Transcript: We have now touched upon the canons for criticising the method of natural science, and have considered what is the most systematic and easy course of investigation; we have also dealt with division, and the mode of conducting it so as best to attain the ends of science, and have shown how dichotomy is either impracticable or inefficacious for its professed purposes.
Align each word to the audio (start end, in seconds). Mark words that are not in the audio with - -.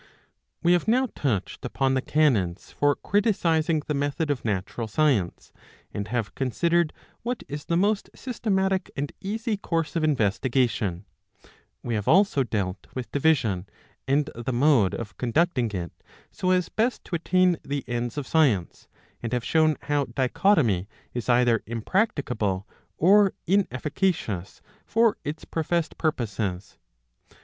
We 0.63 0.73
have 0.73 0.87
now 0.87 1.09
touched 1.13 1.63
upon 1.63 1.93
the 1.93 2.01
canons 2.01 2.71
for 2.71 2.95
criticising 2.95 3.83
the 3.85 3.93
method 3.93 4.31
of 4.31 4.43
natural 4.43 4.87
science, 4.87 5.51
and 5.93 6.07
have 6.07 6.33
considered 6.33 6.91
what 7.21 7.43
is 7.47 7.65
the 7.65 7.77
most 7.77 8.09
systematic 8.15 8.89
and 8.97 9.11
easy 9.21 9.57
course 9.57 9.95
of 9.95 10.03
investigation; 10.03 11.05
we 11.83 11.93
have 11.93 12.07
also 12.07 12.41
dealt 12.41 12.87
with 12.95 13.11
division, 13.11 13.67
and 14.07 14.27
the 14.33 14.51
mode 14.51 14.95
of 14.95 15.19
conducting 15.19 15.69
it 15.69 15.91
so 16.31 16.49
as 16.49 16.67
best 16.67 17.03
to 17.03 17.15
attain 17.15 17.57
the 17.61 17.83
ends 17.87 18.17
of 18.17 18.25
science, 18.25 18.87
and 19.21 19.33
have 19.33 19.45
shown 19.45 19.75
how 19.83 20.05
dichotomy 20.05 20.89
is 21.13 21.29
either 21.29 21.61
impracticable 21.67 22.67
or 22.97 23.35
inefficacious 23.45 24.61
for 24.83 25.17
its 25.23 25.45
professed 25.45 25.95
purposes. 25.99 26.79